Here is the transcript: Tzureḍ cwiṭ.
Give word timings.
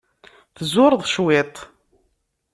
Tzureḍ 0.55 1.01
cwiṭ. 1.13 1.55